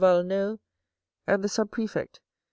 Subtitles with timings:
[0.03, 0.57] Valenod,
[1.27, 2.21] and the sub prefect, M.